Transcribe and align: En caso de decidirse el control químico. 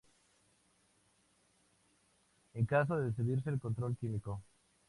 En 2.55 2.65
caso 2.65 2.95
de 2.95 3.11
decidirse 3.11 3.51
el 3.51 3.59
control 3.59 3.95
químico. 3.97 4.41